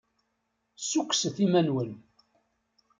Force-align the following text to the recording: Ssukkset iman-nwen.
Ssukkset 0.81 1.37
iman-nwen. 1.45 1.91